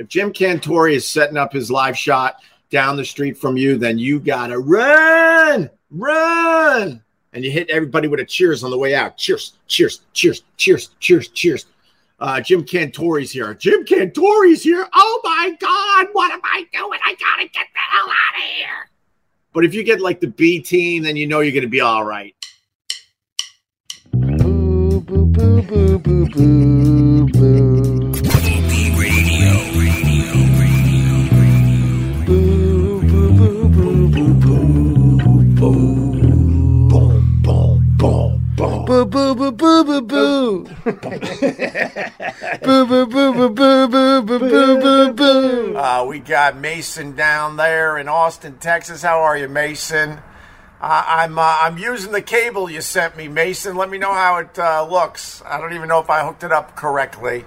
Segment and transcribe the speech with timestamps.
[0.00, 2.36] If Jim Cantore is setting up his live shot
[2.70, 7.02] down the street from you, then you gotta run, run,
[7.34, 9.18] and you hit everybody with a cheers on the way out.
[9.18, 11.66] Cheers, cheers, cheers, cheers, cheers, cheers.
[12.18, 13.52] Uh, Jim Cantore's here.
[13.52, 14.88] Jim Cantore's here.
[14.94, 16.98] Oh my God, what am I doing?
[17.04, 18.90] I gotta get the hell out of here.
[19.52, 22.06] But if you get like the B team, then you know you're gonna be all
[22.06, 22.34] right.
[24.12, 25.89] Boo, boo, boo, boo,
[40.00, 41.46] boo, boo, boo, boo.
[42.62, 45.76] Boo, boo, boo, boo, boo, boo, boo, boo.
[45.76, 49.02] Uh, we got Mason down there in Austin, Texas.
[49.02, 50.20] How are you, Mason?
[50.80, 53.76] Uh, I'm uh, I'm using the cable you sent me, Mason.
[53.76, 55.42] Let me know how it uh, looks.
[55.44, 57.44] I don't even know if I hooked it up correctly.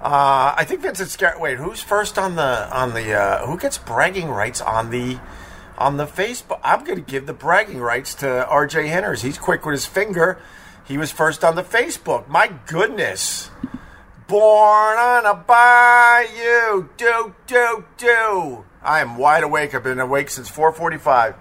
[0.00, 1.34] Uh, I think Vincent Scar.
[1.40, 5.18] Wait, who's first on the on the uh, who gets bragging rights on the
[5.76, 6.60] on the Facebook?
[6.62, 8.86] I'm going to give the bragging rights to R.J.
[8.88, 9.22] Henners.
[9.22, 10.40] He's quick with his finger.
[10.88, 12.26] He was first on the Facebook.
[12.28, 13.50] My goodness.
[14.26, 18.64] Born on a bayou, do do do.
[18.82, 19.74] I am wide awake.
[19.74, 21.34] I've been awake since 4:45,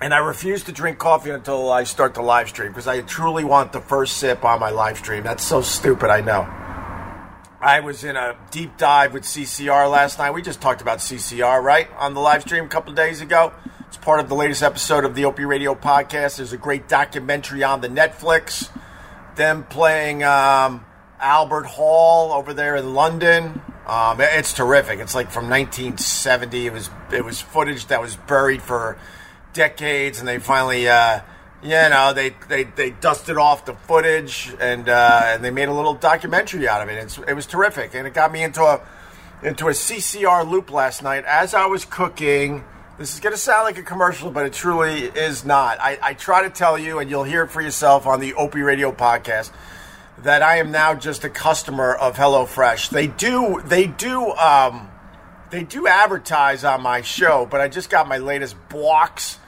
[0.00, 3.44] and I refuse to drink coffee until I start the live stream because I truly
[3.44, 5.22] want the first sip on my live stream.
[5.22, 6.10] That's so stupid.
[6.10, 6.46] I know.
[7.60, 10.32] I was in a deep dive with CCR last night.
[10.32, 13.52] We just talked about CCR, right, on the live stream a couple days ago.
[13.94, 16.38] It's part of the latest episode of the Opie Radio podcast.
[16.38, 18.68] There's a great documentary on the Netflix.
[19.36, 20.84] Them playing um,
[21.20, 23.62] Albert Hall over there in London.
[23.86, 24.98] Um, it's terrific.
[24.98, 26.66] It's like from 1970.
[26.66, 28.98] It was it was footage that was buried for
[29.52, 31.20] decades, and they finally, uh,
[31.62, 35.72] you know, they, they they dusted off the footage and uh, and they made a
[35.72, 36.98] little documentary out of it.
[36.98, 38.80] It's, it was terrific, and it got me into a
[39.44, 42.64] into a CCR loop last night as I was cooking.
[42.96, 45.80] This is going to sound like a commercial, but it truly is not.
[45.80, 48.62] I, I try to tell you, and you'll hear it for yourself on the Opie
[48.62, 49.50] Radio podcast
[50.18, 52.90] that I am now just a customer of HelloFresh.
[52.90, 54.88] They do they do um,
[55.50, 59.40] they do advertise on my show, but I just got my latest box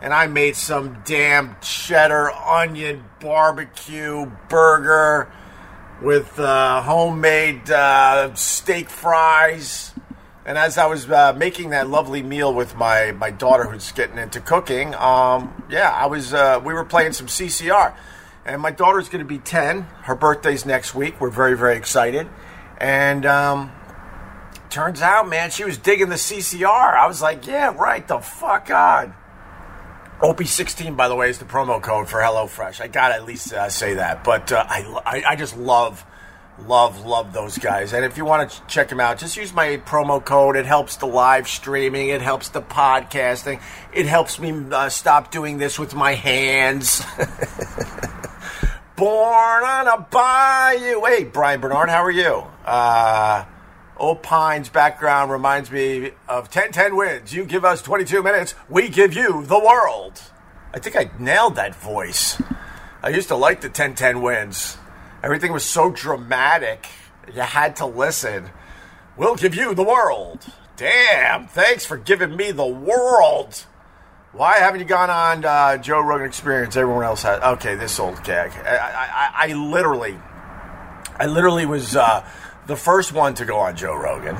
[0.00, 5.28] and I made some damn cheddar onion barbecue burger
[6.00, 9.92] with uh, homemade uh, steak fries.
[10.44, 14.18] And as I was uh, making that lovely meal with my, my daughter who's getting
[14.18, 17.94] into cooking, um, yeah, I was uh, we were playing some CCR.
[18.44, 19.82] And my daughter's going to be 10.
[19.82, 21.20] Her birthday's next week.
[21.20, 22.28] We're very, very excited.
[22.76, 23.70] And um,
[24.68, 26.66] turns out, man, she was digging the CCR.
[26.96, 29.14] I was like, yeah, right, the fuck on.
[30.20, 32.80] OP16, by the way, is the promo code for HelloFresh.
[32.80, 34.24] I got to at least uh, say that.
[34.24, 36.04] But uh, I, I, I just love,
[36.58, 37.92] love, love those guys.
[37.92, 40.56] And if you want to check them out, just use my promo code.
[40.56, 43.60] It helps the live streaming, it helps the podcasting,
[43.92, 47.02] it helps me uh, stop doing this with my hands.
[48.96, 51.04] Born on a bayou.
[51.04, 52.44] Hey, Brian Bernard, how are you?
[52.64, 53.44] Uh,
[53.96, 57.32] old pines background reminds me of 10-10 wins.
[57.32, 60.22] You give us 22 minutes, we give you the world.
[60.74, 62.40] I think I nailed that voice.
[63.02, 64.78] I used to like the 10-10 wins.
[65.22, 66.86] Everything was so dramatic.
[67.32, 68.50] You had to listen.
[69.16, 70.44] We'll give you the world.
[70.76, 73.66] Damn, thanks for giving me the world.
[74.32, 76.74] Why haven't you gone on uh, Joe Rogan Experience?
[76.74, 77.40] Everyone else has.
[77.42, 78.50] Okay, this old gag.
[78.64, 80.18] I, I, I literally,
[81.18, 82.26] I literally was uh,
[82.66, 84.36] the first one to go on Joe Rogan.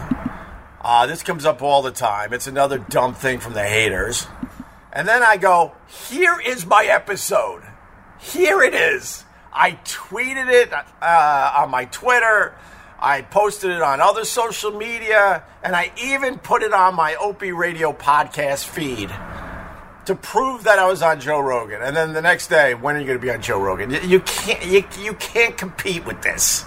[0.80, 2.32] Uh, this comes up all the time.
[2.32, 4.26] It's another dumb thing from the haters.
[4.92, 5.72] And then I go,
[6.08, 7.62] here is my episode.
[8.18, 9.24] Here it is.
[9.52, 12.54] I tweeted it uh, on my Twitter.
[12.98, 15.44] I posted it on other social media.
[15.62, 19.10] And I even put it on my Opie Radio podcast feed
[20.06, 21.82] to prove that I was on Joe Rogan.
[21.82, 23.90] And then the next day, when are you going to be on Joe Rogan?
[24.08, 26.64] You, can't you, you can't compete with this.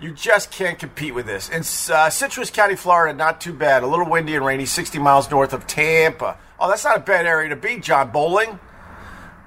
[0.00, 1.48] You just can't compete with this.
[1.48, 1.60] In
[1.94, 3.82] uh, Citrus County, Florida, not too bad.
[3.82, 6.36] A little windy and rainy, 60 miles north of Tampa.
[6.60, 8.58] Oh, that's not a bad area to be, John Bowling.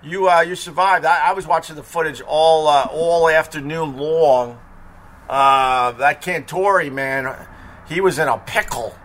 [0.07, 1.03] You uh, you survived.
[1.03, 4.57] I, I was watching the footage all uh, all afternoon long.
[5.29, 7.35] Uh, that Cantore man,
[7.89, 8.95] he was in a pickle.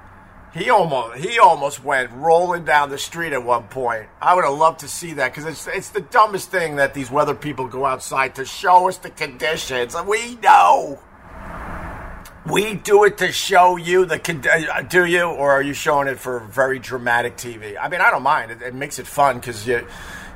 [0.54, 4.06] He almost he almost went rolling down the street at one point.
[4.20, 7.10] I would have loved to see that because it's it's the dumbest thing that these
[7.10, 9.96] weather people go outside to show us the conditions.
[10.06, 11.00] We know.
[12.44, 16.08] We do it to show you the con- uh, do you or are you showing
[16.08, 17.76] it for very dramatic TV?
[17.81, 18.50] I mean, I don't mind.
[18.50, 19.87] It, it makes it fun because you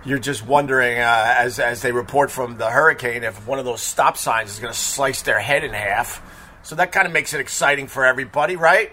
[0.07, 3.83] you're just wondering uh, as as they report from the hurricane if one of those
[3.83, 6.23] stop signs is going to slice their head in half.
[6.63, 8.93] So that kind of makes it exciting for everybody, right?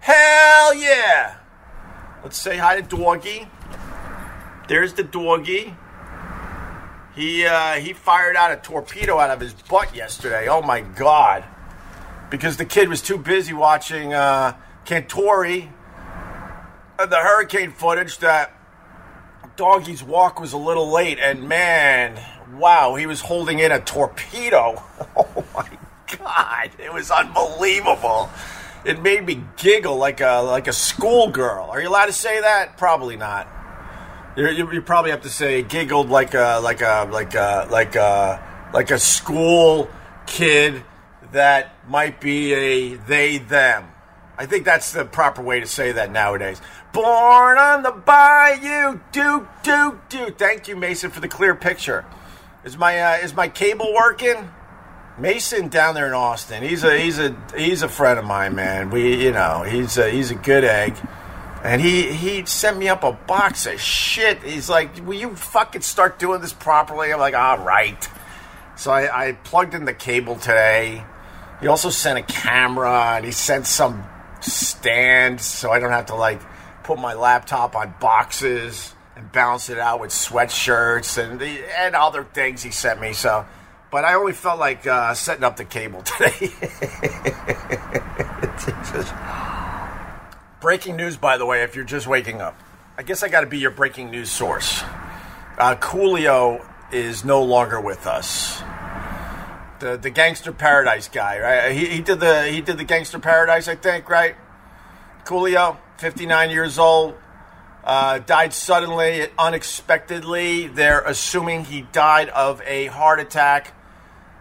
[0.00, 1.36] Hell yeah!
[2.22, 3.48] Let's say hi to Doggy.
[4.68, 5.74] There's the Doggy.
[7.14, 10.48] He uh, he fired out a torpedo out of his butt yesterday.
[10.48, 11.44] Oh my god!
[12.30, 15.70] Because the kid was too busy watching uh, Cantore,
[16.98, 18.18] uh, the hurricane footage.
[18.18, 18.57] That
[19.58, 22.16] Doggy's walk was a little late, and man,
[22.56, 24.82] wow, he was holding in a torpedo.
[25.16, 25.68] Oh my
[26.18, 28.30] god, it was unbelievable.
[28.84, 31.70] It made me giggle like a like a schoolgirl.
[31.70, 32.76] Are you allowed to say that?
[32.76, 33.48] Probably not.
[34.36, 37.96] You, you, you probably have to say giggled like a like a like a like
[37.96, 39.90] a like a school
[40.26, 40.84] kid
[41.32, 43.88] that might be a they them.
[44.38, 46.62] I think that's the proper way to say that nowadays.
[46.92, 50.30] Born on the bayou, do do do.
[50.30, 52.06] Thank you, Mason, for the clear picture.
[52.62, 54.48] Is my uh, is my cable working?
[55.18, 56.62] Mason down there in Austin.
[56.62, 58.90] He's a he's a he's a friend of mine, man.
[58.90, 60.94] We you know he's a, he's a good egg,
[61.64, 64.44] and he he sent me up a box of shit.
[64.44, 68.08] He's like, "Will you fucking start doing this properly?" I'm like, "All right."
[68.76, 71.02] So I, I plugged in the cable today.
[71.60, 74.04] He also sent a camera, and he sent some
[74.40, 76.40] stand, so I don't have to like
[76.84, 82.24] put my laptop on boxes and balance it out with sweatshirts and the, and other
[82.24, 83.12] things he sent me.
[83.12, 83.44] So
[83.90, 86.34] but I only felt like uh, setting up the cable today.
[90.60, 92.58] Breaking news, by the way, if you're just waking up.
[92.96, 94.82] I guess I got to be your breaking news source.
[95.56, 98.60] Uh, Coolio is no longer with us.
[99.80, 101.72] The the Gangster Paradise guy, right?
[101.72, 104.34] He, he did the he did the Gangster Paradise, I think, right?
[105.24, 107.14] Coolio, 59 years old,
[107.84, 110.66] uh, died suddenly, unexpectedly.
[110.66, 113.74] They're assuming he died of a heart attack.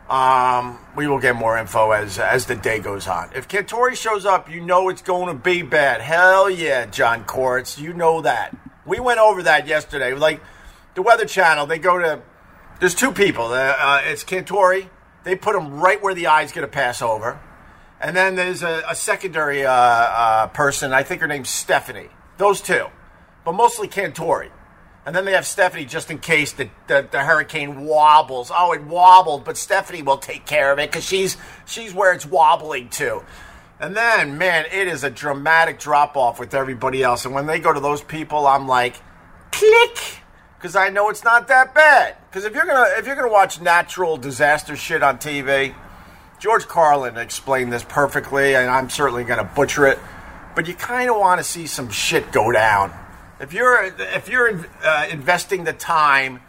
[0.09, 3.29] Um, we will get more info as as the day goes on.
[3.35, 6.01] If Cantore shows up, you know it's going to be bad.
[6.01, 8.55] Hell yeah, John Courts, you know that.
[8.85, 10.13] We went over that yesterday.
[10.13, 10.41] Like
[10.95, 12.21] the Weather Channel, they go to.
[12.79, 13.47] There's two people.
[13.47, 14.87] Uh, uh, it's Cantore.
[15.27, 17.37] They put him right where the eye's going to pass over,
[17.99, 20.93] and then there's a, a secondary uh, uh, person.
[20.93, 22.07] I think her name's Stephanie.
[22.37, 22.85] Those two,
[23.43, 24.49] but mostly Cantore.
[25.05, 28.53] And then they have Stephanie just in case the, the, the, hurricane wobbles.
[28.55, 31.35] Oh, it wobbled, but Stephanie will take care of it because she's
[31.65, 33.21] she's where it's wobbling to.
[33.81, 37.25] And then, man, it is a dramatic drop off with everybody else.
[37.25, 38.95] And when they go to those people, I'm like,
[39.51, 40.21] click,
[40.57, 42.15] because I know it's not that bad.
[42.29, 45.73] Because if you're gonna if you're gonna watch natural disaster shit on TV,
[46.39, 49.99] George Carlin explained this perfectly, and I'm certainly gonna butcher it.
[50.55, 52.91] But you kind of want to see some shit go down
[53.39, 56.41] if you're if you're uh, investing the time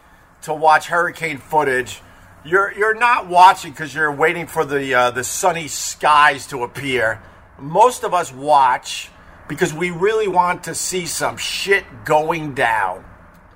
[0.43, 2.00] to watch hurricane footage,
[2.44, 7.22] you're you're not watching because you're waiting for the uh, the sunny skies to appear.
[7.58, 9.11] Most of us watch
[9.49, 13.04] because we really want to see some shit going down.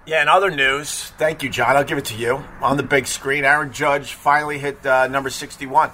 [0.05, 1.77] Yeah, in other news, thank you, John.
[1.77, 3.45] I'll give it to you on the big screen.
[3.45, 5.91] Aaron Judge finally hit uh, number sixty-one.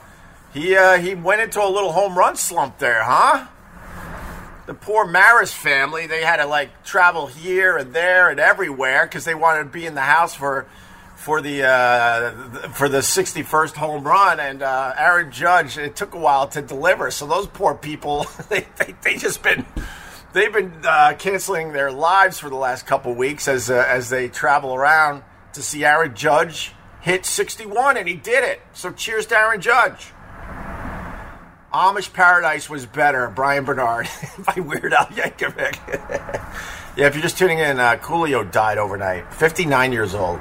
[0.54, 3.46] He uh, he went into a little home run slump there, huh?
[4.68, 9.24] the poor Maris family, they had to like travel here and there and everywhere because
[9.24, 10.66] they wanted to be in the house for
[11.16, 14.38] for the uh, for the 61st home run.
[14.38, 17.10] And uh, Aaron Judge, it took a while to deliver.
[17.10, 19.64] So those poor people, they they, they just been
[20.32, 24.28] they've been uh, canceling their lives for the last couple weeks as uh, as they
[24.28, 28.60] travel around to see Aaron Judge hit 61, and he did it.
[28.72, 30.12] So cheers to Aaron Judge.
[31.72, 34.08] Amish Paradise was better, Brian Bernard
[34.46, 35.76] by Weird Al Yankovic.
[36.96, 40.40] yeah, if you're just tuning in, uh, Coolio died overnight, 59 years old.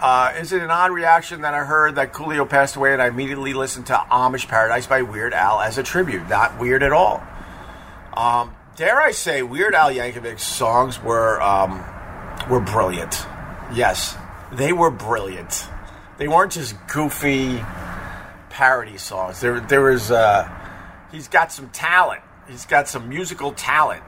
[0.00, 3.08] Uh, is it an odd reaction that I heard that Coolio passed away and I
[3.08, 6.28] immediately listened to Amish Paradise by Weird Al as a tribute?
[6.28, 7.22] Not weird at all.
[8.18, 11.84] Um, dare I say, Weird Al Yankovic's songs were um,
[12.50, 13.14] were brilliant.
[13.72, 14.16] Yes,
[14.52, 15.68] they were brilliant.
[16.16, 17.64] They weren't just goofy
[18.50, 19.40] parody songs.
[19.40, 20.10] There, there was.
[20.10, 20.50] Uh,
[21.12, 22.22] he's got some talent.
[22.48, 24.02] He's got some musical talent.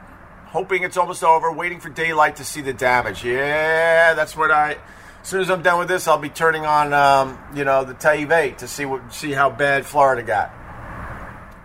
[0.47, 1.49] Hoping it's almost over.
[1.49, 3.23] Waiting for daylight to see the damage.
[3.23, 4.75] Yeah, that's what I.
[5.21, 7.93] As soon as I'm done with this, I'll be turning on, um, you know, the
[7.93, 10.51] TV to see what, see how bad Florida got.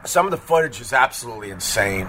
[0.07, 2.07] Some of the footage is absolutely insane.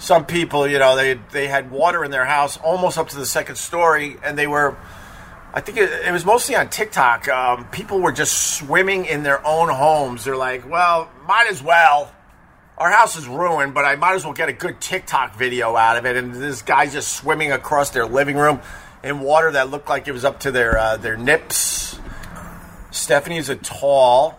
[0.00, 3.26] Some people, you know, they they had water in their house almost up to the
[3.26, 4.76] second story, and they were
[5.52, 7.28] I think it, it, was mostly on TikTok.
[7.28, 10.24] Um, people were just swimming in their own homes.
[10.24, 12.12] They're like, well, might as well.
[12.78, 15.96] Our house is ruined, but I might as well get a good TikTok video out
[15.96, 16.16] of it.
[16.16, 18.60] And this guy's just swimming across their living room
[19.02, 21.98] in water that looked like it was up to their uh, their nips.
[22.92, 24.38] Stephanie's a tall,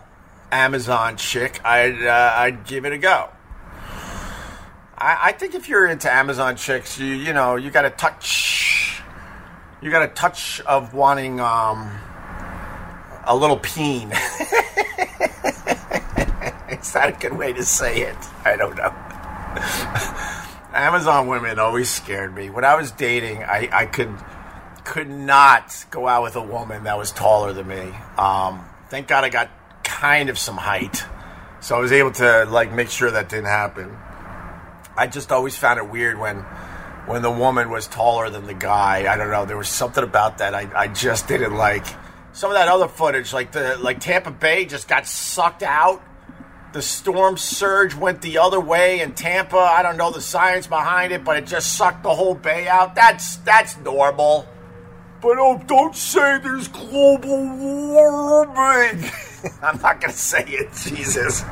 [0.50, 3.28] Amazon chick, I'd uh, I'd give it a go.
[5.02, 9.02] I, I think if you're into Amazon chicks, you you know you got a touch,
[9.80, 11.90] you got a touch of wanting um,
[13.24, 14.12] a little peen.
[16.70, 18.16] Is that a good way to say it?
[18.44, 18.94] I don't know.
[20.72, 22.48] Amazon women always scared me.
[22.48, 24.16] When I was dating, I, I could
[24.84, 27.92] could not go out with a woman that was taller than me.
[28.16, 29.50] Um, thank God I got
[29.82, 31.04] kind of some height,
[31.60, 33.98] so I was able to like make sure that didn't happen.
[34.96, 36.44] I just always found it weird when
[37.06, 39.12] when the woman was taller than the guy.
[39.12, 39.44] I don't know.
[39.44, 41.84] There was something about that I, I just didn't like.
[42.32, 46.02] Some of that other footage, like the like Tampa Bay, just got sucked out.
[46.72, 49.58] The storm surge went the other way in Tampa.
[49.58, 52.94] I don't know the science behind it, but it just sucked the whole bay out.
[52.94, 54.46] That's that's normal.
[55.20, 59.04] But oh, don't say there's global warming.
[59.62, 61.44] I'm not gonna say it, Jesus.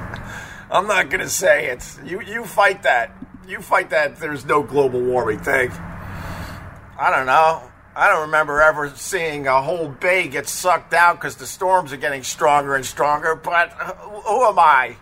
[0.70, 1.98] I'm not gonna say it.
[2.04, 3.14] You you fight that.
[3.50, 4.14] You fight that.
[4.18, 5.72] There's no global warming thing.
[5.72, 7.68] I don't know.
[7.96, 11.96] I don't remember ever seeing a whole bay get sucked out because the storms are
[11.96, 13.34] getting stronger and stronger.
[13.34, 14.96] But uh, who am I?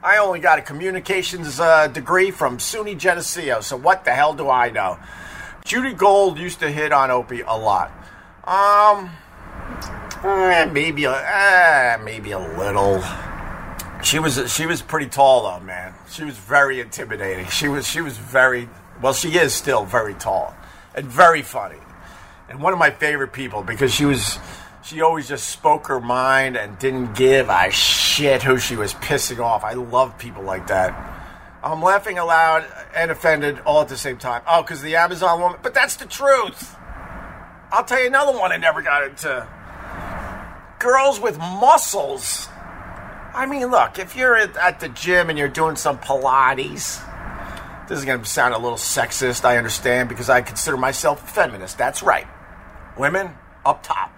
[0.00, 4.48] I only got a communications uh, degree from SUNY Geneseo, so what the hell do
[4.48, 4.96] I know?
[5.64, 7.90] Judy Gold used to hit on Opie a lot.
[8.44, 9.10] Um,
[10.22, 13.02] eh, maybe a, eh, maybe a little.
[14.02, 15.94] She was she was pretty tall though, man.
[16.10, 17.46] She was very intimidating.
[17.48, 18.68] She was she was very
[19.02, 19.12] well.
[19.12, 20.54] She is still very tall
[20.94, 21.78] and very funny,
[22.48, 24.38] and one of my favorite people because she was
[24.82, 29.40] she always just spoke her mind and didn't give a shit who she was pissing
[29.40, 29.64] off.
[29.64, 31.16] I love people like that.
[31.62, 32.64] I'm laughing aloud
[32.94, 34.42] and offended all at the same time.
[34.46, 36.76] Oh, because the Amazon woman, but that's the truth.
[37.70, 39.46] I'll tell you another one I never got into.
[40.78, 42.48] Girls with muscles.
[43.38, 46.98] I mean, look, if you're at, the gym and you're doing some Pilates,
[47.88, 51.26] this is going to sound a little sexist, I understand, because I consider myself a
[51.28, 51.78] feminist.
[51.78, 52.26] That's right.
[52.98, 53.30] Women
[53.64, 54.12] up top.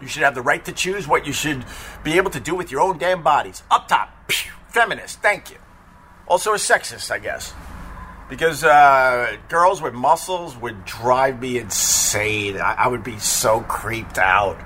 [0.00, 1.62] You should have the right to choose what you should
[2.04, 3.62] be able to do with your own damn bodies.
[3.70, 4.08] Up top.
[4.28, 4.50] Pew.
[4.68, 5.20] Feminist.
[5.20, 5.58] Thank you.
[6.26, 7.52] Also a sexist, I guess.
[8.30, 12.56] Because uh, girls with muscles would drive me insane.
[12.56, 14.56] I, I would be so creeped out.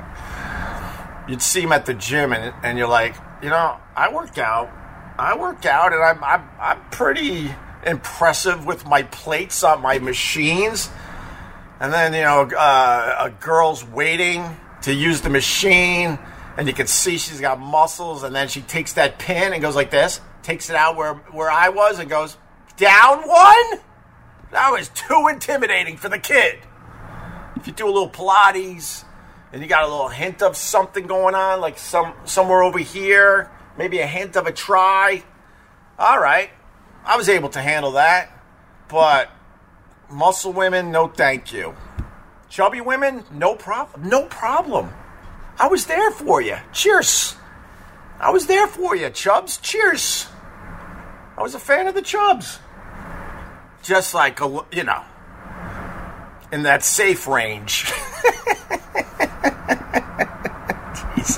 [1.28, 4.70] You'd see them at the gym, and, and you're like, you know, I work out.
[5.18, 7.54] I work out, and I'm, I'm, I'm pretty
[7.84, 10.90] impressive with my plates on my machines.
[11.80, 16.18] And then, you know, uh, a girl's waiting to use the machine,
[16.56, 19.76] and you can see she's got muscles, and then she takes that pin and goes
[19.76, 22.36] like this, takes it out where, where I was, and goes,
[22.76, 23.80] down one?
[24.52, 26.60] That was too intimidating for the kid.
[27.56, 29.04] If you do a little Pilates,
[29.52, 33.50] and you got a little hint of something going on, like some somewhere over here,
[33.76, 35.22] maybe a hint of a try.
[35.98, 36.50] All right,
[37.04, 38.30] I was able to handle that,
[38.88, 39.30] but
[40.10, 41.74] muscle women, no thank you.
[42.48, 44.08] Chubby women, no problem.
[44.08, 44.90] No problem.
[45.58, 46.56] I was there for you.
[46.72, 47.34] Cheers.
[48.20, 49.58] I was there for you, Chubs.
[49.58, 50.26] Cheers.
[51.36, 52.58] I was a fan of the Chubs.
[53.82, 55.02] Just like, a, you know,
[56.50, 57.90] in that safe range.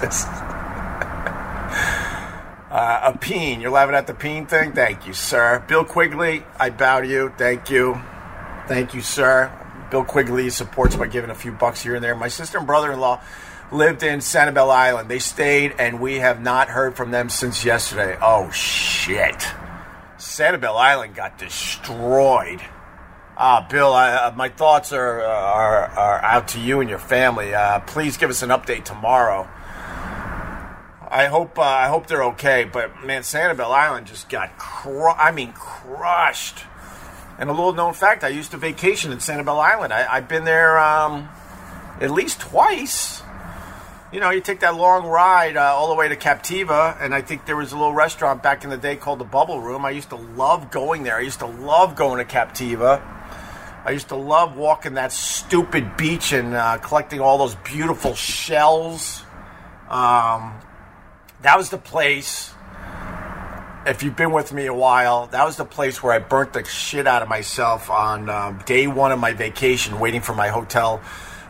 [0.01, 0.25] Jesus.
[2.71, 3.61] Uh, a peen.
[3.61, 4.71] You're laughing at the peen thing?
[4.71, 5.61] Thank you, sir.
[5.67, 7.35] Bill Quigley, I bow to you.
[7.37, 8.01] Thank you.
[8.69, 9.51] Thank you, sir.
[9.91, 12.15] Bill Quigley supports by giving a few bucks here and there.
[12.15, 13.21] My sister and brother in law
[13.73, 15.09] lived in Sanibel Island.
[15.09, 18.17] They stayed, and we have not heard from them since yesterday.
[18.23, 19.49] Oh, shit.
[20.19, 22.61] Sanibel Island got destroyed.
[23.37, 27.53] Ah, Bill, I, uh, my thoughts are, are are out to you and your family.
[27.53, 29.49] Uh, please give us an update tomorrow.
[31.11, 32.65] I hope uh, I hope they're okay.
[32.65, 36.65] But man, Sanibel Island just got cru- I mean crushed.
[37.37, 39.93] And a little known fact: I used to vacation in Sanibel Island.
[39.93, 41.29] I, I've been there um,
[42.01, 43.23] at least twice.
[44.13, 47.23] You know, you take that long ride uh, all the way to Captiva, and I
[47.23, 49.85] think there was a little restaurant back in the day called the Bubble Room.
[49.85, 51.17] I used to love going there.
[51.17, 53.01] I used to love going to Captiva.
[53.85, 59.23] I used to love walking that stupid beach and uh, collecting all those beautiful shells.
[59.89, 60.55] Um,
[61.43, 62.53] that was the place.
[63.87, 66.65] If you've been with me a while, that was the place where I burnt the
[66.65, 71.01] shit out of myself on um, day one of my vacation, waiting for my hotel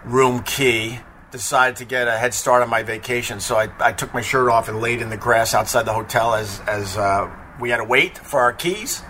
[0.05, 1.01] room key.
[1.33, 4.49] Decided to get a head start on my vacation, so I, I took my shirt
[4.49, 7.31] off and laid in the grass outside the hotel as as uh,
[7.61, 9.03] we had to wait for our keys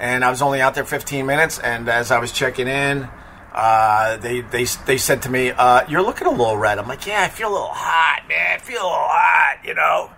[0.00, 1.58] and I was only out there 15 minutes.
[1.58, 3.08] And as I was checking in,
[3.52, 7.06] uh, they they they said to me, uh, "You're looking a little red." I'm like,
[7.06, 8.56] "Yeah, I feel a little hot, man.
[8.56, 10.10] I feel a little hot, you know."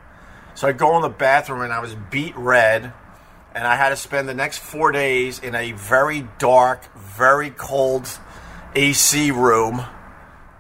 [0.55, 2.93] So I go in the bathroom and I was beet red,
[3.55, 8.09] and I had to spend the next four days in a very dark, very cold
[8.75, 9.85] AC room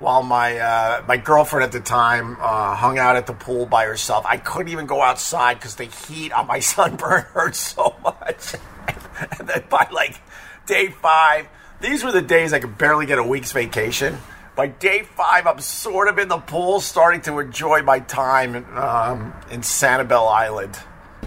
[0.02, 3.86] while my uh, my girlfriend at the time uh, hung out at the pool by
[3.86, 4.26] herself.
[4.26, 8.54] I couldn't even go outside because the heat on my sunburn hurt so much.
[9.38, 10.20] and then by like
[10.66, 11.48] day five,
[11.82, 14.16] these were the days I could barely get a week's vacation.
[14.54, 19.34] By day five, I'm sort of in the pool, starting to enjoy my time um,
[19.50, 20.78] in Sanibel Island.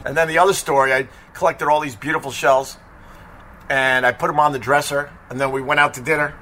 [0.06, 2.78] And then the other story, I collected all these beautiful shells,
[3.70, 6.36] and I put them on the dresser, and then we went out to dinner.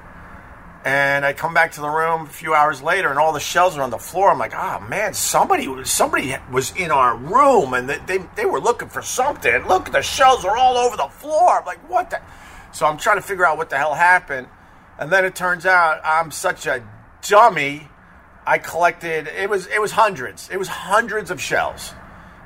[0.84, 3.76] And I come back to the room a few hours later, and all the shells
[3.78, 4.30] are on the floor.
[4.30, 8.60] I'm like, oh man, somebody somebody was in our room, and they, they, they were
[8.60, 9.66] looking for something.
[9.66, 11.60] Look, the shells are all over the floor.
[11.60, 12.20] I'm like, what the?
[12.74, 14.48] So I'm trying to figure out what the hell happened.
[14.98, 16.82] And then it turns out I'm such a
[17.26, 17.88] dummy.
[18.44, 20.50] I collected it was it was hundreds.
[20.50, 21.94] It was hundreds of shells.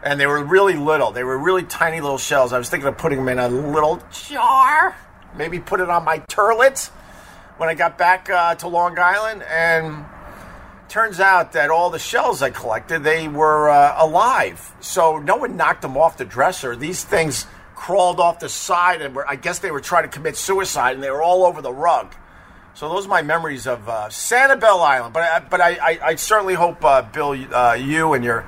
[0.02, 1.12] And they were really little.
[1.12, 2.52] They were really tiny little shells.
[2.52, 4.94] I was thinking of putting them in a little jar.
[5.34, 6.88] Maybe put it on my turlet
[7.56, 10.04] when I got back uh, to Long Island and
[10.88, 14.74] turns out that all the shells I collected they were uh, alive.
[14.80, 16.76] So no one knocked them off the dresser.
[16.76, 17.46] These things
[17.78, 21.02] crawled off the side and were I guess they were trying to commit suicide and
[21.02, 22.12] they were all over the rug.
[22.74, 25.14] So those are my memories of uh, Sanibel Island.
[25.14, 28.44] But I, but I, I, I certainly hope uh, Bill, uh, you and your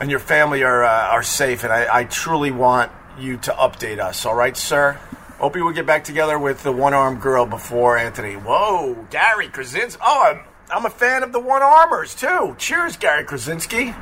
[0.00, 1.64] and your family are uh, are safe.
[1.64, 4.24] And I, I truly want you to update us.
[4.24, 4.98] All right, sir.
[5.38, 8.34] Hope you will get back together with the one armed girl before Anthony.
[8.34, 10.00] Whoa, Gary Krasinski.
[10.02, 12.56] Oh, I'm, I'm a fan of the one armers too.
[12.58, 13.94] Cheers, Gary Krasinski.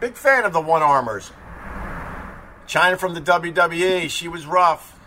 [0.00, 1.30] Big fan of the one armors.
[2.66, 4.08] Chyna from the WWE.
[4.10, 4.98] She was rough.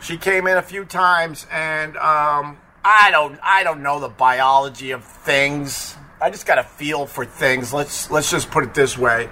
[0.00, 4.92] She came in a few times, and um, I don't, I don't know the biology
[4.92, 5.96] of things.
[6.20, 7.72] I just got a feel for things.
[7.72, 9.28] Let's let's just put it this way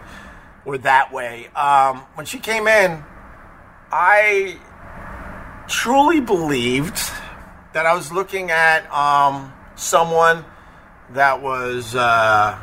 [0.65, 1.49] or that way.
[1.49, 3.03] Um, when she came in,
[3.93, 4.59] I
[5.69, 6.99] truly believed
[7.73, 10.45] that I was looking at um, someone
[11.11, 12.59] that was uh,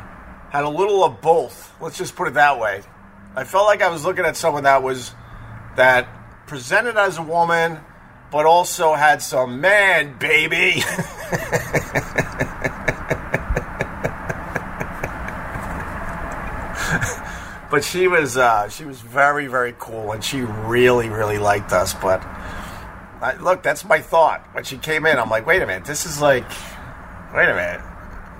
[0.50, 1.74] had a little of both.
[1.80, 2.82] Let's just put it that way.
[3.34, 5.12] I felt like I was looking at someone that was
[5.76, 6.06] that
[6.46, 7.80] presented as a woman,
[8.30, 10.82] but also had some man, baby.
[17.70, 21.94] but she was uh, she was very very cool, and she really really liked us.
[21.94, 22.22] But
[23.22, 25.18] I, look, that's my thought when she came in.
[25.18, 26.44] I'm like, wait a minute, this is like,
[27.34, 27.80] wait a minute,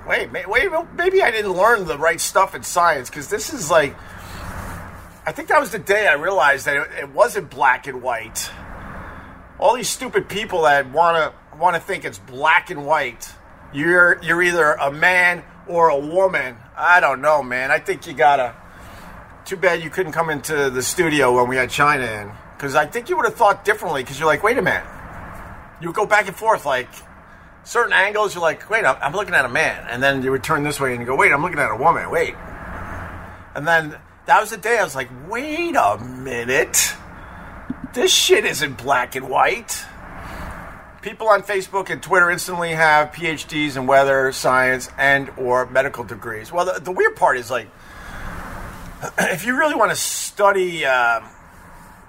[0.06, 3.96] wait, wait, maybe I didn't learn the right stuff in science because this is like,
[5.24, 8.50] I think that was the day I realized that it, it wasn't black and white.
[9.58, 13.32] All these stupid people that want to want to think it's black and white.
[13.72, 16.56] You're you're either a man or a woman.
[16.76, 17.70] I don't know, man.
[17.70, 18.56] I think you gotta.
[19.44, 22.86] Too bad you couldn't come into the studio when we had Chyna in, because I
[22.86, 24.02] think you would have thought differently.
[24.02, 24.84] Because you're like, wait a minute,
[25.80, 26.88] you would go back and forth like
[27.64, 28.34] certain angles.
[28.34, 30.78] You're like, wait, I'm, I'm looking at a man, and then you would turn this
[30.78, 32.08] way and you go, wait, I'm looking at a woman.
[32.10, 32.34] Wait,
[33.54, 36.94] and then that was the day I was like, wait a minute,
[37.92, 39.84] this shit isn't black and white.
[41.02, 46.52] People on Facebook and Twitter instantly have PhDs in weather, science, and or medical degrees.
[46.52, 47.68] Well, the, the weird part is like,
[49.18, 51.24] if you really want to study um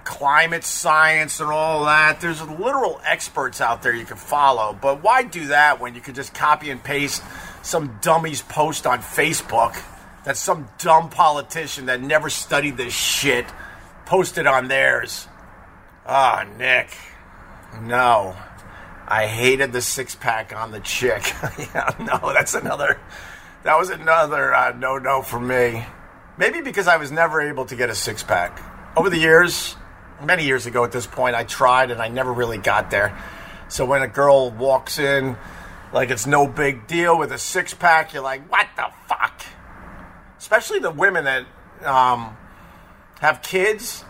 [0.04, 4.76] climate science and all that, there's literal experts out there you can follow.
[4.80, 7.22] But why do that when you could just copy and paste
[7.62, 9.82] some dummy's post on Facebook
[10.24, 13.46] that some dumb politician that never studied this shit
[14.06, 15.28] posted on theirs?
[16.06, 16.96] Ah, Nick.
[17.82, 18.36] No.
[19.06, 21.22] I hated the six pack on the chick.
[21.58, 22.98] yeah, no, that's another.
[23.62, 25.84] That was another uh, no no for me.
[26.36, 28.60] Maybe because I was never able to get a six pack.
[28.96, 29.76] Over the years,
[30.22, 33.16] many years ago at this point, I tried and I never really got there.
[33.68, 35.36] So when a girl walks in
[35.92, 39.44] like it's no big deal with a six pack, you're like, what the fuck?
[40.44, 41.46] Especially the women that
[41.86, 42.36] um,
[43.20, 44.04] have kids,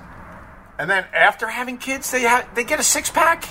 [0.81, 3.49] and then after having kids, they ha- they get a six pack,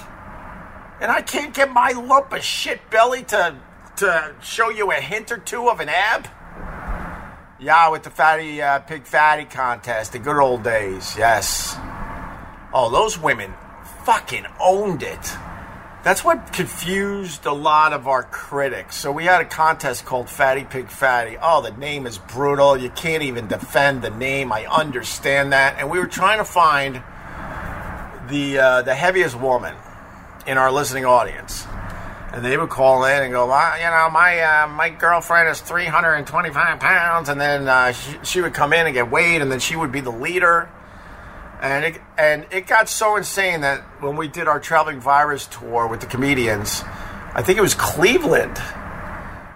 [1.00, 3.56] and I can't get my lump of shit belly to
[3.96, 6.28] to show you a hint or two of an ab.
[7.58, 11.15] Yeah, with the fatty uh, pig fatty contest, the good old days.
[11.17, 11.78] Yes.
[12.74, 13.54] Oh, those women
[14.04, 15.38] fucking owned it.
[16.04, 18.98] That's what confused a lot of our critics.
[18.98, 21.38] So we had a contest called Fatty Pig Fatty.
[21.42, 22.76] Oh, the name is brutal.
[22.76, 24.52] You can't even defend the name.
[24.52, 25.80] I understand that.
[25.80, 27.02] And we were trying to find
[28.30, 29.76] the uh, the heaviest woman
[30.46, 31.66] in our listening audience.
[32.34, 35.62] and they would call in and go, well, you know, my uh, my girlfriend is
[35.62, 39.60] 325 pounds, and then uh, she, she would come in and get weighed, and then
[39.60, 40.68] she would be the leader.
[41.63, 45.88] And it, and it got so insane that when we did our traveling virus tour
[45.88, 46.84] with the comedians,
[47.34, 48.62] I think it was Cleveland.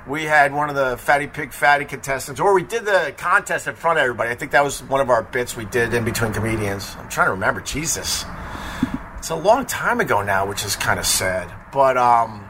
[0.07, 3.75] We had one of the Fatty Pig Fatty contestants, or we did the contest in
[3.75, 4.29] front of everybody.
[4.29, 6.95] I think that was one of our bits we did in between comedians.
[6.97, 7.59] I'm trying to remember.
[7.59, 8.23] Jesus,
[9.17, 11.53] it's a long time ago now, which is kind of sad.
[11.73, 12.47] But um,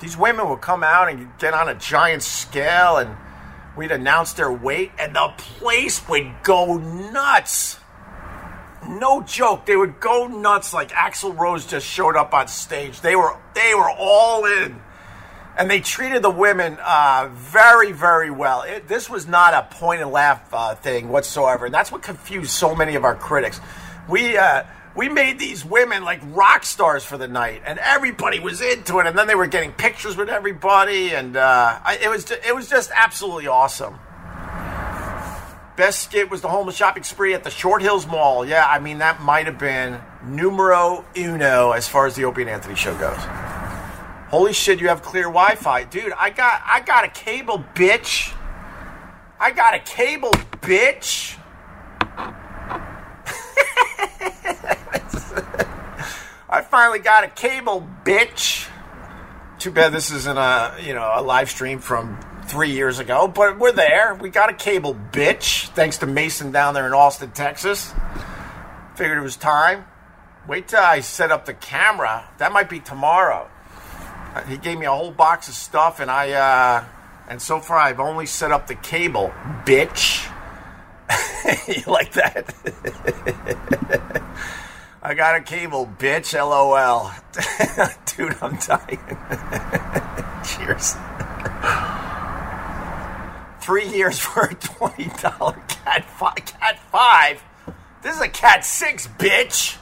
[0.00, 3.16] these women would come out and get on a giant scale, and
[3.76, 7.78] we'd announce their weight, and the place would go nuts.
[8.88, 13.00] No joke, they would go nuts like Axl Rose just showed up on stage.
[13.00, 14.80] They were they were all in,
[15.58, 18.62] and they treated the women uh, very very well.
[18.62, 22.50] It, this was not a point and laugh uh, thing whatsoever, and that's what confused
[22.50, 23.60] so many of our critics.
[24.08, 24.62] We uh,
[24.96, 29.06] we made these women like rock stars for the night, and everybody was into it.
[29.06, 32.68] And then they were getting pictures with everybody, and uh, I, it was it was
[32.68, 33.98] just absolutely awesome.
[35.76, 38.46] Best skit was the homeless shopping spree at the Short Hills Mall.
[38.46, 42.50] Yeah, I mean that might have been numero uno as far as the Opie and
[42.50, 43.18] Anthony show goes.
[44.30, 46.14] Holy shit, you have clear Wi-Fi, dude!
[46.18, 48.34] I got I got a cable, bitch.
[49.38, 50.30] I got a cable,
[50.62, 51.36] bitch.
[56.48, 58.66] I finally got a cable, bitch.
[59.58, 63.58] Too bad this isn't a you know a live stream from three years ago, but
[63.58, 64.14] we're there.
[64.14, 65.68] We got a cable, bitch.
[65.70, 67.92] Thanks to Mason down there in Austin, Texas.
[68.94, 69.84] Figured it was time.
[70.46, 72.28] Wait till I set up the camera.
[72.38, 73.48] That might be tomorrow.
[74.34, 76.84] Uh, He gave me a whole box of stuff, and I uh,
[77.28, 79.32] and so far I've only set up the cable,
[79.64, 80.30] bitch.
[81.68, 82.54] you like that?
[85.02, 86.34] I got a cable, bitch.
[86.34, 87.12] LOL.
[88.16, 89.00] Dude, I'm dying.
[90.44, 90.96] Cheers.
[93.66, 96.36] Three years for a twenty dollar cat five.
[96.36, 97.42] Cat five.
[98.00, 99.76] This is a cat six, bitch.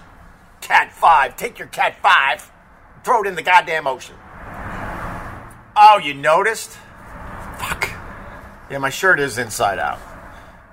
[0.62, 1.36] Cat five.
[1.36, 2.50] Take your cat five.
[3.04, 4.14] Throw it in the goddamn ocean.
[5.76, 6.70] Oh, you noticed?
[7.58, 7.90] Fuck.
[8.70, 10.00] Yeah, my shirt is inside out.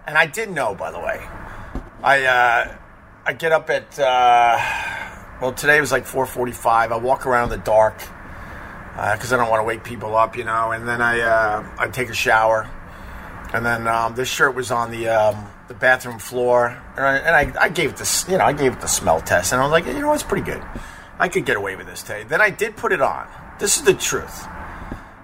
[0.07, 1.19] And I did know, by the way.
[2.01, 2.77] I uh,
[3.25, 4.57] I get up at uh,
[5.41, 6.93] well today was like 4:45.
[6.93, 7.97] I walk around in the dark
[8.95, 10.71] because I don't want to wake people up, you know.
[10.71, 12.69] And then I uh, I take a shower,
[13.53, 17.57] and then um, this shirt was on the um, the bathroom floor, and I, and
[17.57, 19.65] I, I gave it the you know I gave it the smell test, and I
[19.65, 20.63] was like, you know, it's pretty good.
[21.19, 22.23] I could get away with this today.
[22.23, 23.27] Then I did put it on.
[23.59, 24.47] This is the truth.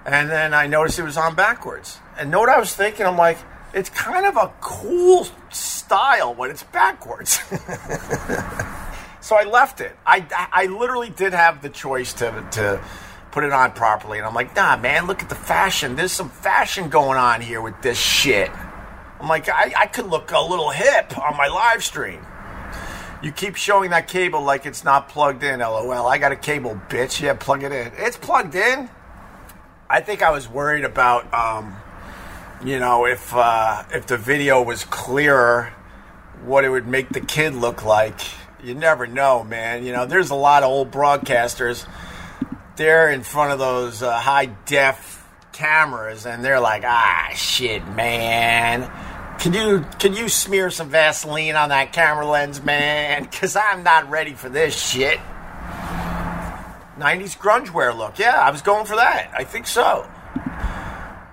[0.06, 1.98] And then I noticed it was on backwards.
[2.16, 3.04] And know what I was thinking?
[3.04, 3.36] I'm like,
[3.74, 7.32] it's kind of a cool style when it's backwards.
[9.20, 9.94] so I left it.
[10.06, 12.80] I, I literally did have the choice to, to
[13.30, 14.18] put it on properly.
[14.18, 15.96] And I'm like, nah, man, look at the fashion.
[15.96, 18.50] There's some fashion going on here with this shit.
[19.20, 22.24] I'm like, I, I could look a little hip on my live stream.
[23.22, 26.06] You keep showing that cable like it's not plugged in, lol.
[26.06, 27.20] I got a cable, bitch.
[27.20, 27.92] Yeah, plug it in.
[27.96, 28.88] It's plugged in.
[29.90, 31.76] I think I was worried about, um,
[32.64, 35.72] you know, if uh, if the video was clearer,
[36.44, 38.20] what it would make the kid look like.
[38.62, 39.84] You never know, man.
[39.84, 41.86] You know, there's a lot of old broadcasters.
[42.78, 48.88] They're in front of those uh, high def cameras, and they're like, ah, shit, man.
[49.40, 53.26] Can you can you smear some Vaseline on that camera lens, man?
[53.32, 55.18] Cause I'm not ready for this shit.
[56.98, 58.16] 90s grunge wear look.
[58.20, 59.32] Yeah, I was going for that.
[59.34, 60.08] I think so.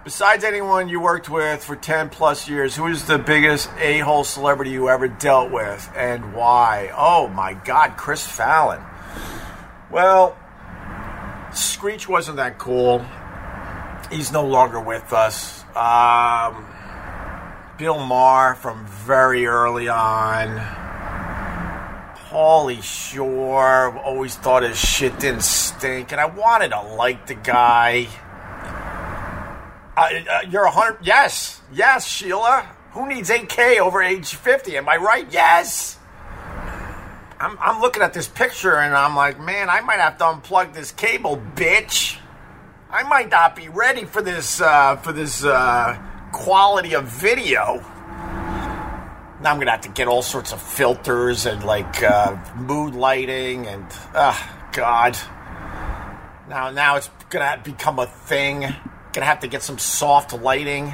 [0.03, 4.23] Besides anyone you worked with for 10 plus years, who is the biggest a hole
[4.23, 6.91] celebrity you ever dealt with and why?
[6.95, 8.81] Oh my God, Chris Fallon.
[9.91, 10.35] Well,
[11.55, 13.05] Screech wasn't that cool.
[14.11, 15.63] He's no longer with us.
[15.75, 16.65] Um,
[17.77, 20.57] Bill Maher from very early on.
[22.29, 28.07] Pauly Shore always thought his shit didn't stink, and I wanted to like the guy.
[29.95, 31.05] Uh, uh, you're a hundred.
[31.05, 32.67] Yes, yes, Sheila.
[32.91, 34.77] Who needs 8K over age 50?
[34.77, 35.27] Am I right?
[35.31, 35.97] Yes.
[37.39, 40.73] I'm, I'm looking at this picture and I'm like, man, I might have to unplug
[40.73, 42.17] this cable, bitch.
[42.89, 47.83] I might not be ready for this uh, for this uh, quality of video.
[49.41, 53.67] Now I'm gonna have to get all sorts of filters and like uh, mood lighting
[53.67, 55.17] and ah, God.
[56.47, 58.61] Now now it's gonna become a thing.
[59.11, 60.93] Gonna have to get some soft lighting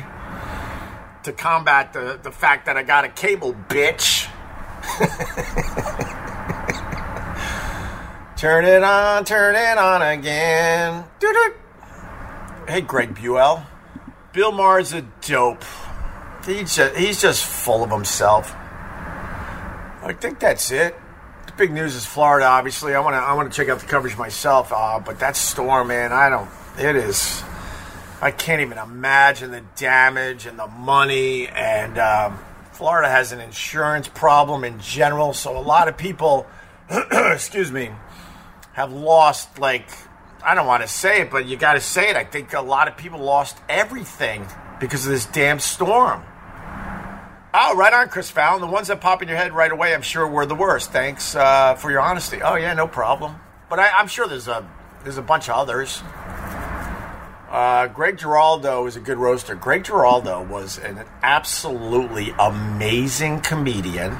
[1.23, 4.27] to combat the, the fact that I got a cable, bitch.
[8.41, 11.03] Turn it on, turn it on again.
[11.19, 11.53] Doo-doo.
[12.67, 13.63] Hey, Greg Buell.
[14.33, 15.63] Bill Maher's a dope.
[16.47, 18.51] He's just, he's just full of himself.
[18.55, 20.95] I think that's it.
[21.45, 22.47] The big news is Florida.
[22.47, 24.73] Obviously, I want to I want to check out the coverage myself.
[24.73, 26.49] Uh, but that storm, man, I don't.
[26.79, 27.43] It is.
[28.23, 31.47] I can't even imagine the damage and the money.
[31.47, 32.39] And um,
[32.71, 36.47] Florida has an insurance problem in general, so a lot of people,
[37.11, 37.91] excuse me,
[38.81, 39.87] have lost like
[40.43, 42.15] I don't want to say it, but you got to say it.
[42.15, 44.47] I think a lot of people lost everything
[44.79, 46.23] because of this damn storm.
[47.53, 48.59] Oh, right on, Chris Fallon.
[48.61, 50.91] The ones that pop in your head right away, I'm sure were the worst.
[50.91, 52.41] Thanks uh, for your honesty.
[52.41, 53.35] Oh yeah, no problem.
[53.69, 54.67] But I, I'm sure there's a
[55.03, 56.01] there's a bunch of others.
[57.49, 59.55] Uh, Greg Giraldo is a good roaster.
[59.55, 64.17] Greg Giraldo was an absolutely amazing comedian.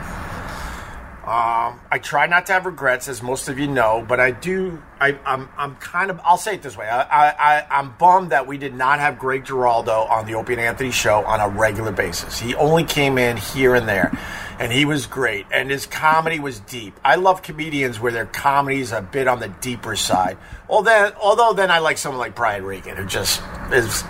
[1.32, 4.84] Um, I try not to have regrets, as most of you know, but I do.
[5.00, 6.20] I, I'm, I'm kind of.
[6.26, 6.90] I'll say it this way.
[6.90, 10.62] I, I, I'm bummed that we did not have Greg Giraldo on the Opie and
[10.62, 12.38] Anthony show on a regular basis.
[12.38, 14.12] He only came in here and there,
[14.60, 15.46] and he was great.
[15.54, 17.00] And his comedy was deep.
[17.02, 20.38] I love comedians where their comedy is a bit on the deeper side.
[20.68, 23.42] Although, although then I like someone like Brian Regan, who just
[23.72, 24.04] is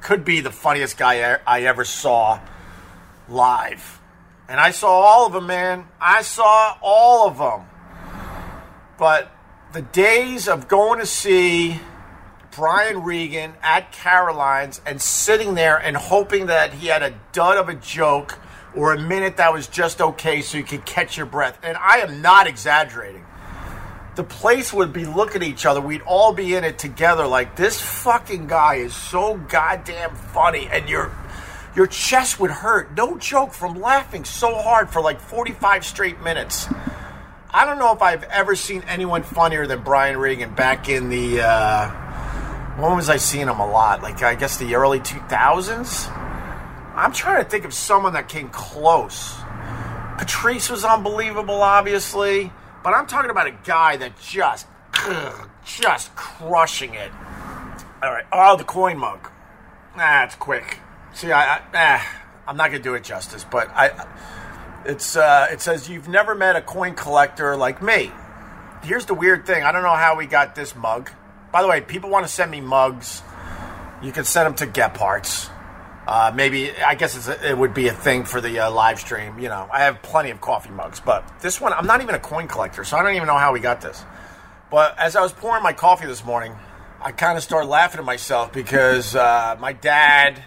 [0.00, 2.40] could be the funniest guy I ever saw
[3.28, 3.99] live.
[4.50, 5.86] And I saw all of them, man.
[6.00, 7.68] I saw all of them.
[8.98, 9.30] But
[9.72, 11.78] the days of going to see
[12.50, 17.68] Brian Regan at Caroline's and sitting there and hoping that he had a dud of
[17.68, 18.40] a joke
[18.74, 21.56] or a minute that was just okay so you could catch your breath.
[21.62, 23.24] And I am not exaggerating.
[24.16, 25.80] The place would be looking at each other.
[25.80, 30.88] We'd all be in it together like this fucking guy is so goddamn funny and
[30.88, 31.12] you're
[31.74, 36.68] your chest would hurt, no joke, from laughing so hard for like 45 straight minutes.
[37.52, 41.42] I don't know if I've ever seen anyone funnier than Brian Regan back in the.
[41.42, 41.90] Uh,
[42.80, 44.02] when was I seeing him a lot?
[44.02, 46.10] Like, I guess the early 2000s?
[46.94, 49.34] I'm trying to think of someone that came close.
[50.18, 52.52] Patrice was unbelievable, obviously,
[52.82, 54.66] but I'm talking about a guy that just,
[55.64, 57.10] just crushing it.
[58.02, 58.24] All right.
[58.32, 59.30] Oh, the coin mug.
[59.96, 60.78] That's quick.
[61.14, 62.02] See, I, I eh,
[62.46, 64.06] I'm not gonna do it justice, but I,
[64.84, 68.10] it's uh, it says you've never met a coin collector like me.
[68.82, 69.62] Here's the weird thing.
[69.62, 71.10] I don't know how we got this mug.
[71.52, 73.22] By the way, people want to send me mugs.
[74.02, 75.50] You can send them to Gephardt's.
[76.06, 79.38] Uh, maybe I guess a, it would be a thing for the uh, live stream.
[79.38, 82.20] You know, I have plenty of coffee mugs, but this one I'm not even a
[82.20, 84.02] coin collector, so I don't even know how we got this.
[84.70, 86.54] But as I was pouring my coffee this morning,
[87.02, 90.42] I kind of started laughing at myself because uh, my dad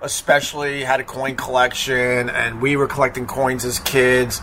[0.00, 4.40] especially had a coin collection, and we were collecting coins as kids,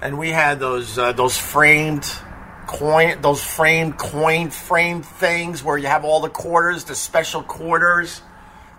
[0.00, 2.04] and we had those uh, those framed
[2.66, 8.22] coin, those framed coin frame things where you have all the quarters, the special quarters.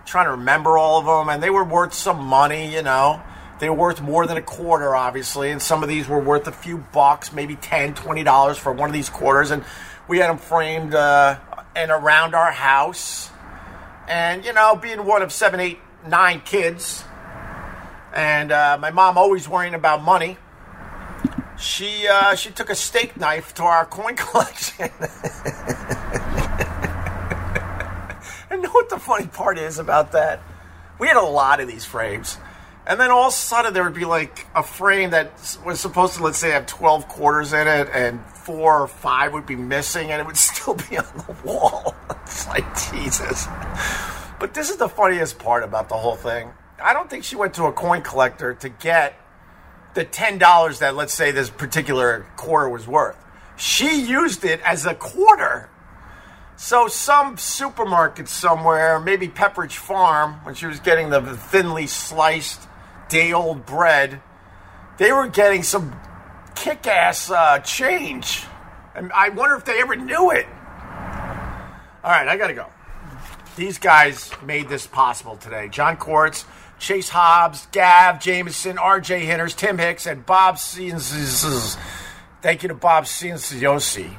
[0.00, 3.22] I'm trying to remember all of them, and they were worth some money, you know.
[3.60, 6.52] They were worth more than a quarter, obviously, and some of these were worth a
[6.52, 9.64] few bucks, maybe 10 $20 for one of these quarters, and
[10.08, 11.38] we had them framed uh,
[11.76, 13.30] and around our house.
[14.06, 17.04] And, you know, being one of seven, eight nine kids,
[18.14, 20.36] and uh, my mom always worrying about money.
[21.58, 24.90] She uh, she took a steak knife to our coin collection.
[28.50, 30.42] and know what the funny part is about that?
[30.98, 32.38] We had a lot of these frames.
[32.86, 36.16] And then all of a sudden there would be like a frame that was supposed
[36.16, 40.10] to, let's say, have 12 quarters in it, and four or five would be missing,
[40.10, 41.94] and it would still be on the wall.
[42.22, 43.46] it's like, Jesus.
[44.38, 46.50] But this is the funniest part about the whole thing.
[46.82, 49.18] I don't think she went to a coin collector to get
[49.94, 53.16] the $10 that, let's say, this particular quarter was worth.
[53.56, 55.70] She used it as a quarter.
[56.56, 62.68] So, some supermarket somewhere, maybe Pepperidge Farm, when she was getting the thinly sliced
[63.08, 64.20] day old bread,
[64.98, 65.98] they were getting some
[66.54, 68.44] kick ass uh, change.
[68.94, 70.46] And I wonder if they ever knew it.
[70.46, 72.68] All right, I got to go.
[73.56, 75.68] These guys made this possible today.
[75.68, 76.44] John Quartz,
[76.80, 81.78] Chase Hobbs, Gav Jameson, RJ Hinters, Tim Hicks, and Bob Cianz.
[82.42, 84.12] Thank you to Bob Cianciosi.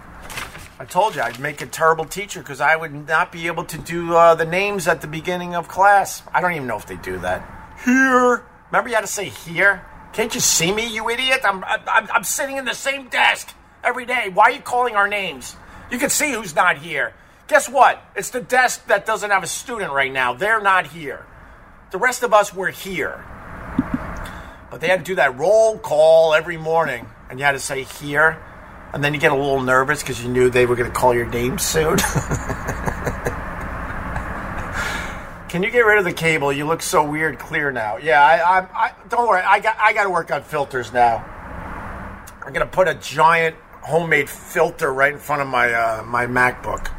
[0.80, 3.78] I told you I'd make a terrible teacher because I would not be able to
[3.78, 6.24] do uh, the names at the beginning of class.
[6.34, 7.44] I don't even know if they do that.
[7.84, 8.44] Here.
[8.72, 9.86] Remember you had to say here?
[10.14, 11.42] Can't you see me, you idiot?
[11.44, 14.30] I'm, I'm, I'm sitting in the same desk every day.
[14.34, 15.58] Why are you calling our names?
[15.92, 17.14] You can see who's not here.
[17.48, 18.02] Guess what?
[18.16, 20.34] It's the desk that doesn't have a student right now.
[20.34, 21.26] They're not here.
[21.92, 23.24] The rest of us were here.
[24.72, 27.84] But they had to do that roll call every morning, and you had to say
[27.84, 28.38] here.
[28.94, 31.14] and then you get a little nervous because you knew they were going to call
[31.14, 31.98] your name soon.
[35.50, 36.52] Can you get rid of the cable?
[36.52, 37.98] You look so weird clear now.
[37.98, 39.42] Yeah, I, I, I don't worry.
[39.42, 41.24] I got I got to work on filters now.
[42.46, 46.92] I'm gonna put a giant homemade filter right in front of my uh, my MacBook.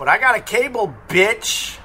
[0.00, 1.76] But I got a cable, bitch.